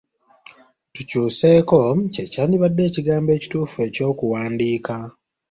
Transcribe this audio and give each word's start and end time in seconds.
Tukyuseeko' 0.93 1.85
kye 2.13 2.23
kyandibadde 2.31 2.81
ekigambo 2.89 3.29
ekituufu 3.37 3.77
eky’okuwandiika. 3.87 4.95